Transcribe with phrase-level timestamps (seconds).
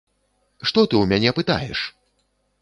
[0.69, 1.79] Што ты ў мяне пытаеш?